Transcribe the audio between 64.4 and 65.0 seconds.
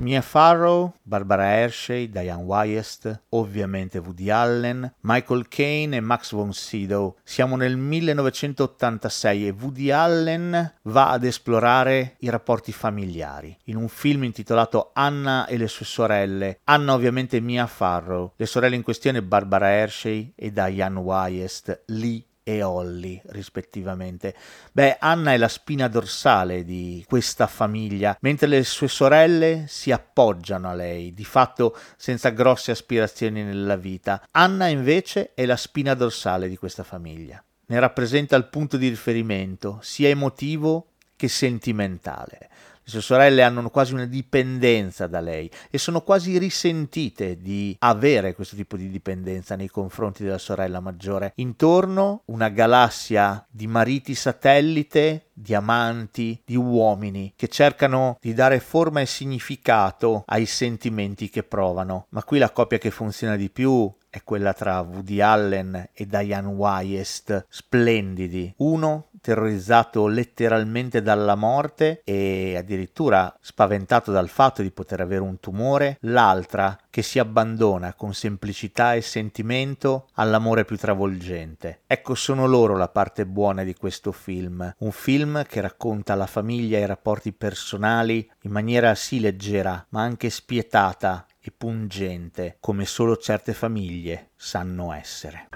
tra